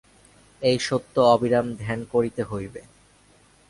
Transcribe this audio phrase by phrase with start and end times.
[0.61, 2.81] এই সত্য অবিরাম ধ্যান করিতে হইবে।